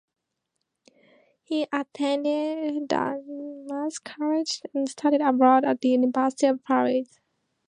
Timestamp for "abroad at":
5.21-5.81